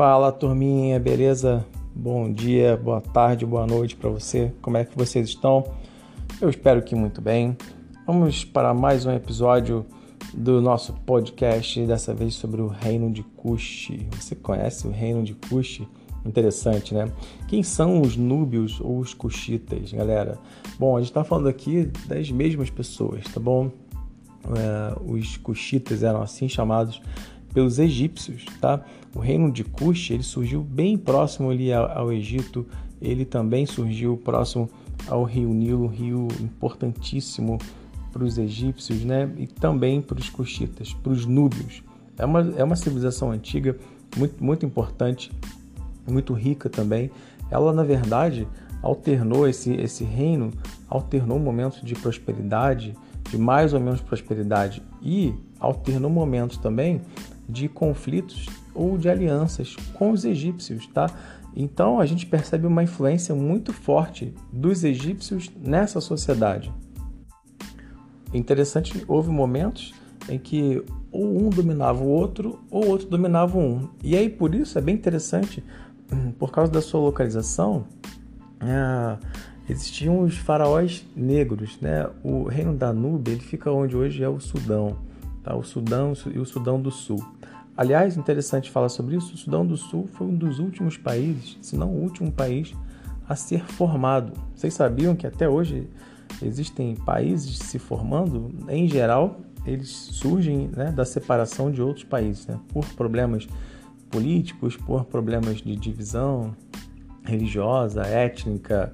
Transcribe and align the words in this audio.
Fala 0.00 0.32
turminha, 0.32 0.98
beleza? 0.98 1.62
Bom 1.94 2.32
dia, 2.32 2.74
boa 2.74 3.02
tarde, 3.02 3.44
boa 3.44 3.66
noite 3.66 3.94
para 3.94 4.08
você. 4.08 4.50
Como 4.62 4.78
é 4.78 4.82
que 4.86 4.96
vocês 4.96 5.28
estão? 5.28 5.62
Eu 6.40 6.48
espero 6.48 6.80
que 6.80 6.94
muito 6.94 7.20
bem. 7.20 7.54
Vamos 8.06 8.42
para 8.42 8.72
mais 8.72 9.04
um 9.04 9.12
episódio 9.12 9.84
do 10.32 10.58
nosso 10.62 10.94
podcast, 11.04 11.84
dessa 11.84 12.14
vez 12.14 12.34
sobre 12.34 12.62
o 12.62 12.66
reino 12.66 13.12
de 13.12 13.22
Cush. 13.22 13.92
Você 14.12 14.34
conhece 14.34 14.86
o 14.86 14.90
reino 14.90 15.22
de 15.22 15.34
Cush? 15.34 15.82
Interessante, 16.24 16.94
né? 16.94 17.12
Quem 17.46 17.62
são 17.62 18.00
os 18.00 18.16
núbios 18.16 18.80
ou 18.80 19.00
os 19.00 19.12
cuxitas, 19.12 19.92
galera? 19.92 20.38
Bom, 20.78 20.96
a 20.96 21.00
gente 21.00 21.10
está 21.10 21.24
falando 21.24 21.50
aqui 21.50 21.90
das 22.06 22.30
mesmas 22.30 22.70
pessoas, 22.70 23.24
tá 23.24 23.38
bom? 23.38 23.70
É, 24.46 24.98
os 25.04 25.36
cuxitas 25.36 26.02
eram 26.02 26.22
assim 26.22 26.48
chamados 26.48 27.02
pelos 27.52 27.78
egípcios, 27.78 28.44
tá? 28.60 28.84
O 29.14 29.18
reino 29.18 29.50
de 29.50 29.64
Cush, 29.64 30.10
ele 30.10 30.22
surgiu 30.22 30.62
bem 30.62 30.96
próximo 30.96 31.50
ali 31.50 31.72
ao, 31.72 32.12
Egito, 32.12 32.66
ele 33.00 33.24
também 33.24 33.66
surgiu 33.66 34.16
próximo 34.16 34.68
ao 35.08 35.24
rio 35.24 35.52
Nilo, 35.52 35.84
um 35.84 35.88
rio 35.88 36.28
importantíssimo 36.40 37.58
para 38.12 38.24
os 38.24 38.38
egípcios, 38.38 39.04
né? 39.04 39.30
E 39.36 39.46
também 39.46 40.00
para 40.00 40.18
os 40.18 40.28
cuxitas, 40.28 40.92
para 40.92 41.12
os 41.12 41.26
núbios. 41.26 41.82
É 42.18 42.24
uma, 42.24 42.40
é 42.56 42.62
uma 42.62 42.76
civilização 42.76 43.30
antiga, 43.30 43.76
muito, 44.16 44.42
muito 44.42 44.66
importante, 44.66 45.32
muito 46.06 46.32
rica 46.34 46.68
também. 46.68 47.10
Ela, 47.50 47.72
na 47.72 47.82
verdade, 47.82 48.46
alternou 48.82 49.48
esse, 49.48 49.72
esse 49.74 50.04
reino, 50.04 50.52
alternou 50.88 51.38
momentos 51.38 51.80
de 51.82 51.94
prosperidade, 51.94 52.94
de 53.30 53.38
mais 53.38 53.72
ou 53.72 53.80
menos 53.80 54.00
prosperidade, 54.00 54.82
e 55.02 55.34
alternou 55.58 56.10
momentos 56.10 56.58
também 56.58 57.00
de 57.50 57.68
conflitos 57.68 58.46
ou 58.74 58.96
de 58.96 59.08
alianças 59.08 59.76
com 59.94 60.12
os 60.12 60.24
egípcios, 60.24 60.86
tá? 60.88 61.06
Então 61.54 61.98
a 62.00 62.06
gente 62.06 62.26
percebe 62.26 62.66
uma 62.66 62.82
influência 62.82 63.34
muito 63.34 63.72
forte 63.72 64.34
dos 64.52 64.84
egípcios 64.84 65.50
nessa 65.60 66.00
sociedade. 66.00 66.72
Interessante, 68.32 69.04
houve 69.08 69.30
momentos 69.30 69.92
em 70.28 70.38
que 70.38 70.82
ou 71.10 71.46
um 71.46 71.50
dominava 71.50 72.02
o 72.02 72.08
outro 72.08 72.60
ou 72.70 72.84
o 72.84 72.88
outro 72.88 73.08
dominava 73.08 73.58
um. 73.58 73.88
E 74.02 74.16
aí 74.16 74.28
por 74.28 74.54
isso 74.54 74.78
é 74.78 74.80
bem 74.80 74.94
interessante, 74.94 75.64
por 76.38 76.52
causa 76.52 76.70
da 76.70 76.80
sua 76.80 77.00
localização, 77.00 77.84
é, 78.60 79.18
existiam 79.68 80.20
os 80.20 80.36
faraós 80.36 81.04
negros, 81.16 81.78
né? 81.80 82.08
O 82.22 82.44
reino 82.44 82.74
da 82.74 82.92
Núbia 82.92 83.32
ele 83.32 83.40
fica 83.40 83.72
onde 83.72 83.96
hoje 83.96 84.22
é 84.22 84.28
o 84.28 84.38
Sudão, 84.38 84.96
tá? 85.42 85.56
O 85.56 85.64
Sudão 85.64 86.12
e 86.32 86.38
o 86.38 86.44
Sudão 86.44 86.80
do 86.80 86.90
Sul. 86.90 87.24
Aliás, 87.80 88.14
interessante 88.18 88.70
falar 88.70 88.90
sobre 88.90 89.16
isso, 89.16 89.32
o 89.32 89.38
Sudão 89.38 89.64
do 89.64 89.74
Sul 89.74 90.06
foi 90.12 90.26
um 90.26 90.36
dos 90.36 90.58
últimos 90.58 90.98
países, 90.98 91.56
se 91.62 91.78
não 91.78 91.88
o 91.88 92.02
último 92.02 92.30
país, 92.30 92.74
a 93.26 93.34
ser 93.34 93.64
formado. 93.64 94.34
Vocês 94.54 94.74
sabiam 94.74 95.16
que 95.16 95.26
até 95.26 95.48
hoje 95.48 95.88
existem 96.42 96.94
países 96.94 97.56
se 97.56 97.78
formando? 97.78 98.54
Em 98.68 98.86
geral, 98.86 99.40
eles 99.64 99.88
surgem 99.88 100.68
né, 100.76 100.92
da 100.92 101.06
separação 101.06 101.70
de 101.70 101.80
outros 101.80 102.04
países, 102.04 102.46
né, 102.46 102.60
por 102.68 102.84
problemas 102.88 103.48
políticos, 104.10 104.76
por 104.76 105.06
problemas 105.06 105.62
de 105.62 105.74
divisão 105.74 106.54
religiosa, 107.24 108.02
étnica, 108.02 108.92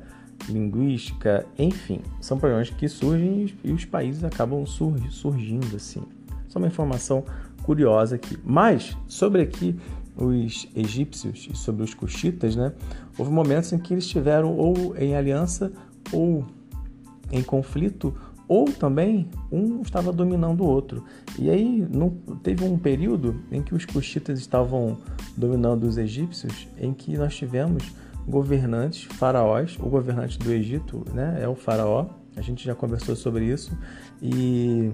linguística, 0.49 1.45
enfim, 1.59 2.03
são 2.21 2.39
problemas 2.39 2.71
que 2.71 2.87
surgem 2.87 3.53
e 3.65 3.73
os 3.73 3.85
países 3.85 4.23
acabam 4.23 4.65
surgindo 4.65 5.75
assim. 5.75 6.05
Só 6.47 6.61
uma 6.61 6.69
informação 6.69 7.25
curiosa 7.67 8.15
aqui. 8.15 8.39
Mas 8.45 8.97
sobre 9.09 9.43
aqui 9.43 9.77
os 10.17 10.69
egípcios 10.75 11.49
e 11.53 11.57
sobre 11.57 11.83
os 11.83 11.93
cuxitas, 11.93 12.55
né? 12.55 12.73
Houve 13.19 13.31
momentos 13.31 13.73
em 13.73 13.79
que 13.79 13.93
eles 13.93 14.05
estiveram 14.05 14.57
ou 14.57 14.97
em 14.97 15.17
aliança 15.17 15.73
ou 16.13 16.47
em 17.31 17.43
conflito, 17.43 18.15
ou 18.49 18.67
também 18.67 19.29
um 19.51 19.83
estava 19.83 20.13
dominando 20.13 20.61
o 20.61 20.67
outro. 20.67 21.03
E 21.37 21.51
aí 21.51 21.87
não, 21.93 22.11
teve 22.43 22.65
um 22.65 22.79
período 22.79 23.41
em 23.51 23.61
que 23.61 23.75
os 23.75 23.85
cuxitas 23.85 24.39
estavam 24.39 24.99
dominando 25.37 25.85
os 25.85 25.99
egípcios, 25.99 26.69
em 26.79 26.95
que 26.95 27.19
nós 27.19 27.35
tivemos 27.35 27.93
governantes, 28.27 29.03
faraós, 29.03 29.77
o 29.81 29.89
governante 29.89 30.39
do 30.39 30.53
Egito, 30.53 31.05
né, 31.13 31.41
é 31.43 31.49
o 31.49 31.57
faraó. 31.57 32.07
A 32.37 32.41
gente 32.41 32.65
já 32.65 32.75
conversou 32.75 33.17
sobre 33.17 33.47
isso 33.47 33.77
e 34.23 34.93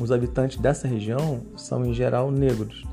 os 0.00 0.10
habitantes 0.10 0.58
dessa 0.58 0.88
região 0.88 1.42
são 1.56 1.84
em 1.84 1.92
geral 1.94 2.30
negros. 2.30 2.84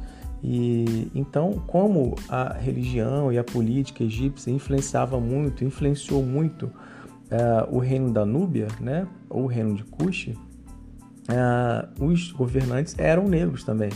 E 0.44 1.12
então, 1.14 1.62
como 1.68 2.16
a 2.30 2.54
religião 2.54 3.32
e 3.32 3.38
a 3.38 3.44
política 3.44 4.04
egípcia 4.04 4.52
influenciava 4.52 5.20
muito, 5.20 5.64
influenciou 5.66 6.24
muito 6.24 6.66
uh, 6.66 7.68
o 7.70 7.80
reino 7.80 8.12
da 8.12 8.26
Núbia, 8.26 8.68
né, 8.80 9.08
ou 9.30 9.44
o 9.44 9.48
reino 9.48 9.76
de 9.76 9.84
Cush, 9.84 10.28
uh, 10.28 12.04
os 12.04 12.32
governantes 12.32 12.96
eram 12.98 13.28
negros 13.28 13.64
também. 13.64 13.90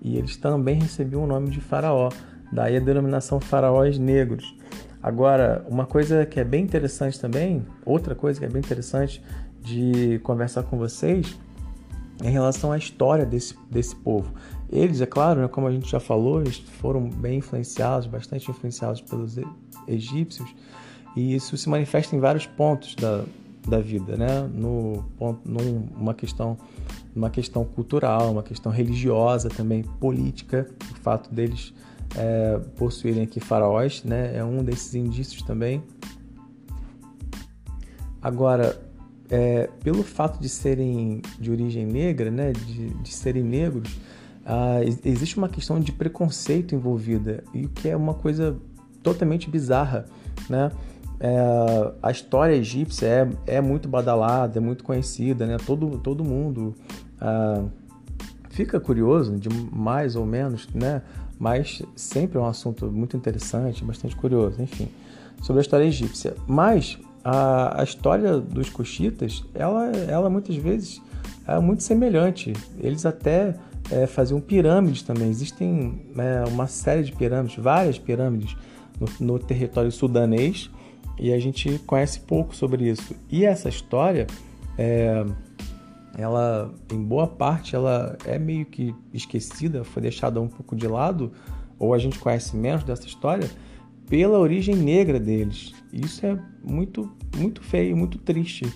E 0.00 0.16
eles 0.16 0.36
também 0.36 0.80
recebiam 0.80 1.24
o 1.24 1.26
nome 1.26 1.50
de 1.50 1.60
faraó, 1.60 2.10
daí 2.52 2.76
a 2.76 2.80
denominação 2.80 3.40
faraós 3.40 3.98
negros. 3.98 4.56
Agora, 5.02 5.64
uma 5.68 5.86
coisa 5.86 6.24
que 6.26 6.38
é 6.38 6.44
bem 6.44 6.64
interessante 6.64 7.20
também, 7.20 7.64
outra 7.84 8.14
coisa 8.14 8.38
que 8.38 8.46
é 8.46 8.48
bem 8.48 8.60
interessante 8.60 9.22
de 9.60 10.20
conversar 10.22 10.64
com 10.64 10.78
vocês, 10.78 11.38
em 12.22 12.30
relação 12.30 12.72
à 12.72 12.78
história 12.78 13.24
desse, 13.24 13.54
desse 13.70 13.94
povo. 13.94 14.32
Eles, 14.70 15.00
é 15.00 15.06
claro, 15.06 15.40
né, 15.40 15.48
como 15.48 15.66
a 15.66 15.72
gente 15.72 15.88
já 15.90 16.00
falou, 16.00 16.40
eles 16.40 16.58
foram 16.58 17.08
bem 17.08 17.38
influenciados, 17.38 18.06
bastante 18.06 18.50
influenciados 18.50 19.00
pelos 19.00 19.36
egípcios, 19.86 20.54
e 21.16 21.34
isso 21.34 21.56
se 21.56 21.68
manifesta 21.68 22.14
em 22.14 22.20
vários 22.20 22.46
pontos 22.46 22.94
da, 22.94 23.24
da 23.66 23.80
vida, 23.80 24.16
né? 24.16 24.48
No 24.52 25.04
ponto, 25.16 25.40
numa 25.48 26.14
questão, 26.14 26.56
uma 27.14 27.30
questão 27.30 27.64
cultural, 27.64 28.30
uma 28.30 28.42
questão 28.42 28.70
religiosa 28.70 29.48
também, 29.48 29.82
política, 29.82 30.68
o 30.92 30.94
fato 30.96 31.32
deles 31.32 31.72
é, 32.16 32.58
possuírem 32.76 33.22
aqui 33.22 33.40
faraós, 33.40 34.04
né? 34.04 34.36
É 34.36 34.44
um 34.44 34.62
desses 34.62 34.94
indícios 34.94 35.42
também. 35.42 35.82
Agora, 38.20 38.87
é, 39.30 39.68
pelo 39.82 40.02
fato 40.02 40.40
de 40.40 40.48
serem 40.48 41.22
de 41.38 41.50
origem 41.50 41.86
negra, 41.86 42.30
né, 42.30 42.52
de, 42.52 42.90
de 42.90 43.12
serem 43.12 43.42
negros, 43.42 43.98
ah, 44.44 44.80
existe 45.04 45.36
uma 45.36 45.48
questão 45.48 45.78
de 45.78 45.92
preconceito 45.92 46.74
envolvida, 46.74 47.44
e 47.52 47.66
o 47.66 47.68
que 47.68 47.88
é 47.88 47.96
uma 47.96 48.14
coisa 48.14 48.56
totalmente 49.02 49.50
bizarra. 49.50 50.06
Né? 50.48 50.72
É, 51.20 51.92
a 52.02 52.10
história 52.10 52.54
egípcia 52.54 53.06
é, 53.46 53.56
é 53.56 53.60
muito 53.60 53.88
badalada, 53.88 54.58
é 54.58 54.60
muito 54.60 54.82
conhecida, 54.82 55.46
né? 55.46 55.58
todo, 55.64 55.98
todo 55.98 56.24
mundo 56.24 56.74
ah, 57.20 57.64
fica 58.48 58.80
curioso, 58.80 59.36
de 59.36 59.50
mais 59.50 60.16
ou 60.16 60.24
menos, 60.24 60.66
né? 60.72 61.02
mas 61.38 61.82
sempre 61.94 62.38
é 62.38 62.40
um 62.40 62.46
assunto 62.46 62.86
muito 62.86 63.16
interessante, 63.16 63.84
bastante 63.84 64.16
curioso, 64.16 64.60
enfim, 64.62 64.88
sobre 65.42 65.60
a 65.60 65.62
história 65.62 65.84
egípcia. 65.84 66.34
Mas 66.46 66.98
a, 67.24 67.80
a 67.80 67.84
história 67.84 68.38
dos 68.38 68.70
coxitas, 68.70 69.44
ela, 69.54 69.86
ela 70.08 70.30
muitas 70.30 70.56
vezes 70.56 71.02
é 71.46 71.58
muito 71.58 71.82
semelhante. 71.82 72.52
Eles 72.78 73.06
até 73.06 73.54
é, 73.90 74.06
faziam 74.06 74.40
pirâmides 74.40 75.02
também. 75.02 75.30
Existem 75.30 76.00
é, 76.16 76.44
uma 76.48 76.66
série 76.66 77.02
de 77.02 77.12
pirâmides, 77.12 77.56
várias 77.56 77.98
pirâmides 77.98 78.56
no, 79.00 79.26
no, 79.26 79.38
território 79.38 79.90
sudanês 79.90 80.70
e 81.18 81.32
a 81.32 81.38
gente 81.38 81.78
conhece 81.86 82.20
pouco 82.20 82.54
sobre 82.54 82.88
isso. 82.88 83.14
E 83.30 83.44
essa 83.44 83.68
história, 83.68 84.26
é, 84.76 85.24
ela, 86.16 86.72
em 86.92 87.02
boa 87.02 87.26
parte, 87.26 87.74
ela 87.74 88.16
é 88.24 88.38
meio 88.38 88.66
que 88.66 88.94
esquecida, 89.12 89.84
foi 89.84 90.02
deixada 90.02 90.40
um 90.40 90.48
pouco 90.48 90.76
de 90.76 90.86
lado, 90.86 91.32
ou 91.78 91.94
a 91.94 91.98
gente 91.98 92.18
conhece 92.18 92.56
menos 92.56 92.84
dessa 92.84 93.06
história 93.06 93.48
pela 94.08 94.38
origem 94.38 94.74
negra 94.74 95.20
deles. 95.20 95.74
Isso 95.92 96.24
é 96.24 96.38
muito, 96.62 97.10
muito 97.36 97.62
feio, 97.62 97.96
muito 97.96 98.18
triste, 98.18 98.66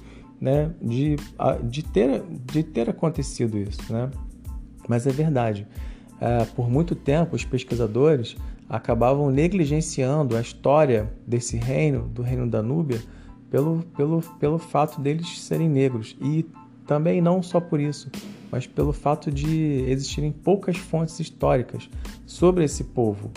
né? 0.41 0.73
De, 0.81 1.17
de, 1.65 1.83
ter, 1.83 2.23
de 2.53 2.63
ter 2.63 2.91
acontecido 2.91 3.59
isso, 3.59 3.93
né? 3.93 4.11
Mas 4.89 5.07
é 5.07 5.11
verdade. 5.11 5.67
É, 6.21 6.45
por 6.45 6.71
muito 6.71 6.95
tempo, 6.95 7.35
os 7.35 7.45
pesquisadores 7.45 8.37
acabavam 8.69 9.31
negligenciando 9.31 10.37
a 10.37 10.41
história 10.41 11.13
desse 11.27 11.57
reino, 11.57 12.09
do 12.09 12.23
reino 12.23 12.49
da 12.49 12.63
Núbia, 12.63 13.01
pelo, 13.51 13.83
pelo, 13.97 14.23
pelo 14.39 14.59
fato 14.59 15.01
deles 15.01 15.41
serem 15.41 15.69
negros. 15.69 16.17
E 16.21 16.47
também 16.87 17.21
não 17.21 17.43
só 17.43 17.61
por 17.61 17.81
isso, 17.81 18.11
mas 18.51 18.67
pelo 18.67 18.93
fato 18.93 19.31
de 19.31 19.85
existirem 19.89 20.33
poucas 20.33 20.77
fontes 20.77 21.19
históricas 21.21 21.89
sobre 22.27 22.65
esse 22.65 22.85
povo. 22.85 23.31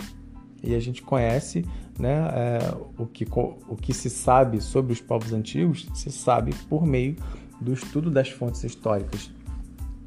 E 0.62 0.74
a 0.74 0.80
gente 0.80 1.02
conhece 1.02 1.64
né, 1.98 2.28
é, 2.34 2.58
o, 2.98 3.06
que, 3.06 3.26
o 3.68 3.76
que 3.76 3.94
se 3.94 4.10
sabe 4.10 4.60
sobre 4.60 4.92
os 4.92 5.00
povos 5.00 5.32
antigos 5.32 5.88
se 5.94 6.10
sabe 6.10 6.54
por 6.68 6.84
meio 6.86 7.16
do 7.60 7.72
estudo 7.72 8.10
das 8.10 8.28
fontes 8.28 8.62
históricas. 8.64 9.30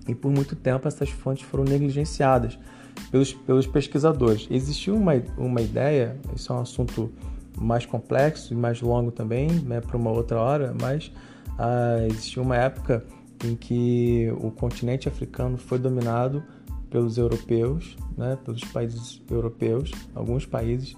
e 0.07 0.15
por 0.15 0.31
muito 0.31 0.55
tempo 0.55 0.87
essas 0.87 1.09
fontes 1.09 1.43
foram 1.43 1.63
negligenciadas 1.63 2.57
pelos, 3.11 3.33
pelos 3.33 3.67
pesquisadores. 3.67 4.47
Existiu 4.49 4.95
uma, 4.95 5.13
uma 5.37 5.61
ideia, 5.61 6.17
isso 6.35 6.51
é 6.51 6.55
um 6.55 6.61
assunto 6.61 7.11
mais 7.57 7.85
complexo 7.85 8.53
e 8.53 8.55
mais 8.55 8.81
longo 8.81 9.11
também, 9.11 9.49
né, 9.49 9.81
para 9.81 9.97
uma 9.97 10.11
outra 10.11 10.39
hora, 10.39 10.75
mas 10.79 11.11
ah, 11.57 12.05
existiu 12.09 12.43
uma 12.43 12.55
época 12.55 13.03
em 13.43 13.55
que 13.55 14.31
o 14.39 14.51
continente 14.51 15.07
africano 15.07 15.57
foi 15.57 15.79
dominado 15.79 16.43
pelos 16.89 17.17
europeus, 17.17 17.97
né, 18.17 18.37
pelos 18.43 18.63
países 18.65 19.21
europeus, 19.29 19.91
alguns 20.15 20.45
países 20.45 20.95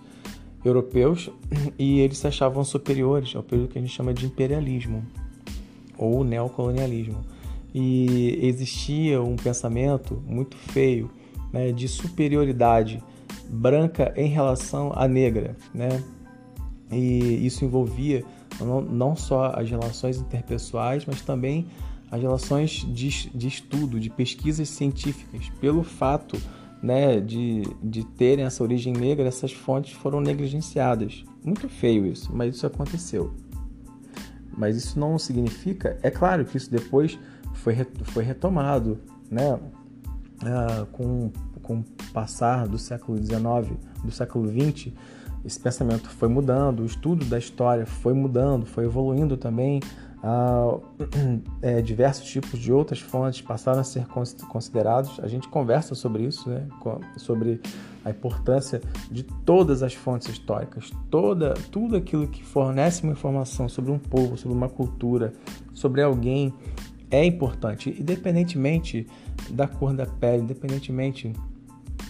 europeus, 0.63 1.29
e 1.77 1.99
eles 1.99 2.17
se 2.17 2.27
achavam 2.27 2.63
superiores 2.63 3.35
ao 3.35 3.43
período 3.43 3.69
que 3.69 3.77
a 3.77 3.81
gente 3.81 3.93
chama 3.93 4.13
de 4.13 4.25
imperialismo 4.25 5.03
ou 5.97 6.23
neocolonialismo. 6.23 7.23
E 7.73 8.39
existia 8.41 9.21
um 9.21 9.35
pensamento 9.35 10.21
muito 10.27 10.57
feio 10.57 11.09
né, 11.53 11.71
de 11.71 11.87
superioridade 11.87 13.01
branca 13.47 14.13
em 14.15 14.27
relação 14.27 14.91
à 14.95 15.07
negra, 15.07 15.55
né? 15.73 16.03
E 16.91 17.45
isso 17.45 17.63
envolvia 17.63 18.23
não, 18.59 19.15
só 19.15 19.53
as 19.55 19.69
relações 19.69 20.17
interpessoais, 20.17 21.05
mas 21.05 21.21
também 21.21 21.67
as 22.09 22.21
relações 22.21 22.85
de, 22.93 23.29
de 23.29 23.47
estudo, 23.47 23.99
de 23.99 24.09
pesquisas 24.09 24.67
científicas. 24.69 25.49
Pelo 25.61 25.83
fato 25.83 26.37
né, 26.81 27.19
de, 27.19 27.63
de 27.83 28.03
terem 28.03 28.45
essa 28.45 28.63
origem 28.63 28.93
negra, 28.93 29.27
essas 29.27 29.51
fontes 29.51 29.93
foram 29.93 30.19
negligenciadas. 30.19 31.23
Muito 31.43 31.69
feio 31.69 32.05
isso, 32.05 32.31
mas 32.33 32.55
isso 32.55 32.65
aconteceu. 32.65 33.33
Mas 34.57 34.75
isso 34.75 34.99
não 34.99 35.17
significa, 35.17 35.97
é 36.01 36.09
claro 36.09 36.43
que 36.43 36.57
isso 36.57 36.69
depois 36.69 37.17
foi, 37.53 37.75
foi 38.03 38.23
retomado, 38.23 38.99
né, 39.29 39.59
ah, 40.43 40.85
com, 40.91 41.31
com 41.61 41.79
o 41.79 41.85
passar 42.11 42.67
do 42.67 42.77
século 42.77 43.17
XIX, 43.17 43.77
do 44.03 44.11
século 44.11 44.47
XX, 44.47 44.93
esse 45.43 45.59
pensamento 45.59 46.09
foi 46.09 46.29
mudando, 46.29 46.81
o 46.81 46.85
estudo 46.85 47.25
da 47.25 47.37
história 47.37 47.85
foi 47.85 48.13
mudando, 48.13 48.65
foi 48.65 48.85
evoluindo 48.85 49.35
também. 49.35 49.79
Ah, 50.23 50.77
é, 51.61 51.81
diversos 51.81 52.29
tipos 52.29 52.59
de 52.59 52.71
outras 52.71 52.99
fontes 52.99 53.41
passaram 53.41 53.81
a 53.81 53.83
ser 53.83 54.05
considerados. 54.49 55.19
A 55.19 55.27
gente 55.27 55.47
conversa 55.47 55.95
sobre 55.95 56.23
isso, 56.23 56.49
né? 56.49 56.67
sobre 57.17 57.59
a 58.05 58.09
importância 58.09 58.81
de 59.09 59.23
todas 59.23 59.83
as 59.83 59.93
fontes 59.93 60.27
históricas, 60.29 60.91
toda, 61.09 61.53
tudo 61.71 61.95
aquilo 61.95 62.27
que 62.27 62.43
fornece 62.43 63.03
uma 63.03 63.13
informação 63.13 63.69
sobre 63.69 63.91
um 63.91 63.99
povo, 63.99 64.37
sobre 64.37 64.57
uma 64.57 64.69
cultura, 64.69 65.33
sobre 65.73 66.01
alguém 66.01 66.53
é 67.11 67.25
importante, 67.25 67.95
independentemente 67.99 69.05
da 69.49 69.67
cor 69.67 69.93
da 69.93 70.05
pele, 70.05 70.43
independentemente 70.43 71.33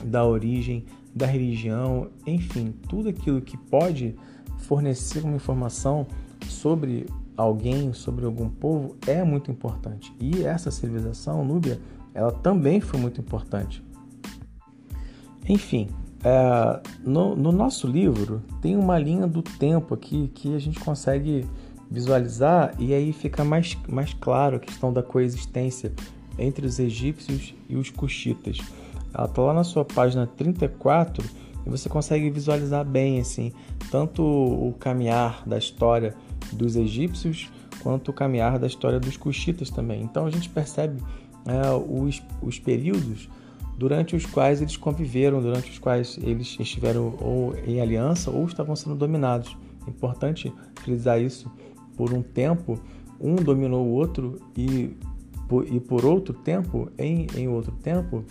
da 0.04 0.24
origem, 0.24 0.86
da 1.14 1.25
religião, 1.25 2.10
enfim, 2.25 2.74
tudo 2.88 3.10
aquilo 3.10 3.42
que 3.42 3.57
pode 3.57 4.16
fornecer 4.60 5.24
uma 5.24 5.36
informação 5.36 6.07
sobre 6.48 7.07
alguém, 7.42 7.94
sobre 7.94 8.26
algum 8.26 8.50
povo 8.50 8.96
é 9.08 9.24
muito 9.24 9.52
importante. 9.52 10.14
E 10.20 10.44
essa 10.44 10.72
civilização 10.72 11.44
núbia, 11.44 11.80
ela 12.14 12.32
também 12.32 12.80
foi 12.80 13.00
muito 13.00 13.20
importante. 13.20 13.84
Enfim, 15.48 15.90
é, 16.24 16.82
no, 17.04 17.36
no, 17.36 17.52
nosso 17.52 17.88
livro 17.88 18.42
tem 18.62 18.76
uma 18.76 18.98
linha 19.00 19.28
do 19.28 19.42
tempo 19.42 19.94
aqui 19.94 20.32
que 20.34 20.56
a 20.56 20.60
gente 20.60 20.80
consegue 20.80 21.48
visualizar 21.90 22.74
e 22.80 22.94
aí 22.94 23.12
fica 23.12 23.44
mais, 23.44 23.78
mais 23.90 24.14
claro 24.14 24.58
a 24.58 24.60
questão 24.60 24.94
da 24.94 25.04
coexistência 25.04 25.92
entre 26.38 26.66
os 26.66 26.80
egípcios 26.80 27.54
e 27.68 27.76
os 27.76 27.90
cuxitas. 27.90 28.60
Ela 29.14 29.26
está 29.26 29.42
lá 29.42 29.54
na 29.54 29.64
sua 29.64 29.84
página 29.84 30.26
34 30.26 31.28
e 31.66 31.70
você 31.70 31.90
consegue 31.90 32.30
visualizar 32.30 32.86
bem 32.86 33.20
assim 33.20 33.52
tanto 33.92 34.24
o 34.24 34.74
caminhar 34.80 35.44
da 35.46 35.58
história 35.58 36.16
dos 36.51 36.75
egípcios 36.75 37.50
quanto 37.81 38.09
o 38.09 38.13
caminhar 38.13 38.59
da 38.59 38.68
história 38.68 39.00
dos 39.00 39.18
cuxitas 39.18 39.69
também. 39.69 40.01
Então 40.03 40.25
a 40.25 40.31
gente 40.31 40.50
percebe 40.50 41.01
é, 41.45 41.71
os, 41.71 42.21
os 42.42 42.59
períodos 42.59 43.30
durante 43.77 44.15
os 44.15 44.25
quais 44.25 44.62
eles 44.62 44.77
conviveram, 44.77 45.42
durante 45.42 45.71
os 45.71 45.80
quais 45.80 46.18
eles 46.21 46.56
estiveram 46.59 47.15
ou 47.19 47.56
em 47.65 47.81
aliança 47.81 48.30
ou 48.30 48.45
estavam 48.45 48.75
sendo 48.75 48.95
dominados. 48.95 49.57
É 49.88 49.89
importante 49.89 50.53
frisar 50.81 51.19
isso. 51.19 51.51
Por 51.98 52.13
um 52.13 52.21
tempo, 52.21 52.80
um 53.19 53.36
dominou 53.36 53.86
o 53.86 53.92
outro 53.92 54.39
e 54.56 54.95
por, 55.47 55.68
e 55.68 55.80
por 55.80 56.06
outro 56.06 56.33
tempo, 56.33 56.89
em, 56.97 57.27
em 57.36 57.47
outro 57.47 57.74
tempo, 57.83 58.24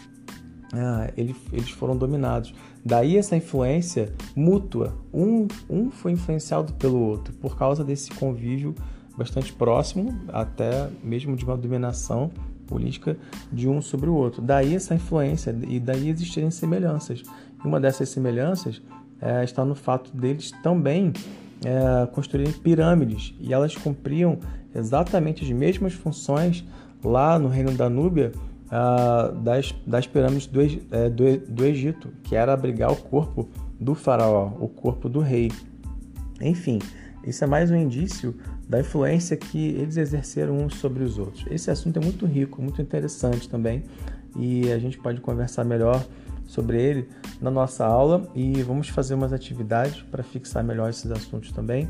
ah, 0.72 1.10
ele, 1.16 1.34
eles 1.52 1.70
foram 1.70 1.96
dominados. 1.96 2.54
Daí 2.84 3.16
essa 3.16 3.36
influência 3.36 4.12
mútua, 4.34 4.94
um, 5.12 5.46
um 5.68 5.90
foi 5.90 6.12
influenciado 6.12 6.72
pelo 6.74 7.00
outro 7.00 7.34
por 7.34 7.56
causa 7.56 7.84
desse 7.84 8.10
convívio 8.12 8.74
bastante 9.16 9.52
próximo, 9.52 10.18
até 10.28 10.88
mesmo 11.02 11.36
de 11.36 11.44
uma 11.44 11.56
dominação 11.56 12.30
política 12.66 13.16
de 13.52 13.68
um 13.68 13.82
sobre 13.82 14.08
o 14.08 14.14
outro. 14.14 14.40
Daí 14.40 14.74
essa 14.74 14.94
influência 14.94 15.54
e 15.68 15.80
daí 15.80 16.08
existirem 16.08 16.50
semelhanças. 16.50 17.22
E 17.62 17.66
uma 17.66 17.80
dessas 17.80 18.08
semelhanças 18.08 18.80
é, 19.20 19.44
está 19.44 19.64
no 19.64 19.74
fato 19.74 20.16
deles 20.16 20.52
também 20.62 21.12
é, 21.64 22.06
construírem 22.06 22.52
pirâmides 22.52 23.34
e 23.40 23.52
elas 23.52 23.76
cumpriam 23.76 24.38
exatamente 24.74 25.44
as 25.44 25.50
mesmas 25.50 25.92
funções 25.92 26.64
lá 27.04 27.38
no 27.38 27.48
reino 27.48 27.72
da 27.72 27.90
Núbia 27.90 28.32
uh, 28.70 29.34
das, 29.40 29.74
das 29.86 30.06
pirâmides 30.06 30.46
do, 30.46 30.60
é, 30.62 31.10
do, 31.10 31.38
do 31.48 31.64
Egito, 31.64 32.08
que 32.22 32.36
era 32.36 32.52
abrigar 32.52 32.92
o 32.92 32.96
corpo 32.96 33.48
do 33.78 33.94
faraó, 33.94 34.52
o 34.58 34.68
corpo 34.68 35.08
do 35.08 35.20
rei. 35.20 35.50
Enfim, 36.40 36.78
isso 37.24 37.44
é 37.44 37.46
mais 37.46 37.70
um 37.70 37.76
indício 37.76 38.34
da 38.68 38.80
influência 38.80 39.36
que 39.36 39.68
eles 39.70 39.96
exerceram 39.96 40.56
uns 40.58 40.76
sobre 40.76 41.02
os 41.02 41.18
outros. 41.18 41.44
Esse 41.50 41.70
assunto 41.70 41.98
é 41.98 42.02
muito 42.02 42.24
rico, 42.24 42.62
muito 42.62 42.80
interessante 42.80 43.48
também, 43.48 43.82
e 44.36 44.70
a 44.70 44.78
gente 44.78 44.98
pode 44.98 45.20
conversar 45.20 45.64
melhor 45.64 46.04
sobre 46.46 46.80
ele 46.80 47.08
na 47.40 47.50
nossa 47.50 47.84
aula 47.84 48.28
e 48.34 48.62
vamos 48.62 48.88
fazer 48.88 49.14
umas 49.14 49.32
atividades 49.32 50.02
para 50.02 50.22
fixar 50.22 50.64
melhor 50.64 50.90
esses 50.90 51.10
assuntos 51.10 51.52
também, 51.52 51.88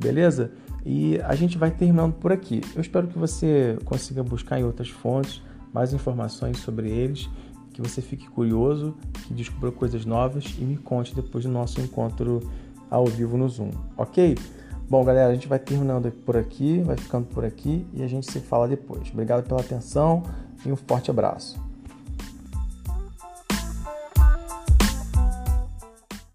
beleza? 0.00 0.50
E 0.84 1.20
a 1.24 1.34
gente 1.34 1.58
vai 1.58 1.70
terminando 1.70 2.12
por 2.14 2.32
aqui. 2.32 2.60
Eu 2.74 2.80
espero 2.80 3.08
que 3.08 3.18
você 3.18 3.76
consiga 3.84 4.22
buscar 4.22 4.60
em 4.60 4.64
outras 4.64 4.88
fontes 4.88 5.42
mais 5.76 5.92
informações 5.92 6.56
sobre 6.60 6.88
eles, 6.88 7.28
que 7.74 7.82
você 7.82 8.00
fique 8.00 8.26
curioso, 8.30 8.94
que 9.26 9.34
descubra 9.34 9.70
coisas 9.70 10.06
novas 10.06 10.56
e 10.58 10.64
me 10.64 10.78
conte 10.78 11.14
depois 11.14 11.44
do 11.44 11.50
nosso 11.50 11.82
encontro 11.82 12.40
ao 12.90 13.04
vivo 13.04 13.36
no 13.36 13.46
Zoom, 13.46 13.70
ok? 13.94 14.38
Bom, 14.88 15.04
galera, 15.04 15.30
a 15.30 15.34
gente 15.34 15.46
vai 15.46 15.58
terminando 15.58 16.10
por 16.10 16.34
aqui, 16.34 16.80
vai 16.80 16.96
ficando 16.96 17.26
por 17.26 17.44
aqui 17.44 17.86
e 17.92 18.02
a 18.02 18.06
gente 18.06 18.30
se 18.30 18.40
fala 18.40 18.66
depois. 18.66 19.10
Obrigado 19.12 19.46
pela 19.46 19.60
atenção 19.60 20.22
e 20.64 20.72
um 20.72 20.76
forte 20.76 21.10
abraço. 21.10 21.65